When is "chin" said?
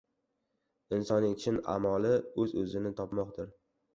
1.43-1.59